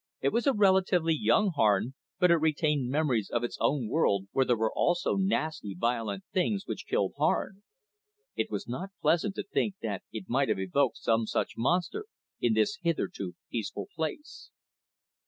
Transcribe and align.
It 0.19 0.33
was 0.33 0.47
a 0.47 0.53
relatively 0.53 1.13
young 1.15 1.51
Harn, 1.51 1.93
but 2.17 2.31
it 2.31 2.37
retained 2.37 2.89
memories 2.89 3.29
of 3.29 3.43
its 3.43 3.55
own 3.61 3.87
world, 3.87 4.27
where 4.31 4.45
there 4.45 4.57
were 4.57 4.73
also 4.73 5.13
nasty, 5.15 5.75
violent 5.79 6.23
things 6.33 6.65
which 6.65 6.87
killed 6.87 7.13
Harn. 7.19 7.61
It 8.35 8.49
was 8.49 8.67
not 8.67 8.89
pleasant 8.99 9.35
to 9.35 9.43
think 9.43 9.75
that 9.83 10.01
it 10.11 10.27
might 10.27 10.49
have 10.49 10.57
evoked 10.57 10.97
some 10.97 11.27
such 11.27 11.53
monster 11.55 12.05
in 12.39 12.55
this 12.55 12.79
hitherto 12.81 13.35
peaceful 13.51 13.89
place. 13.95 14.49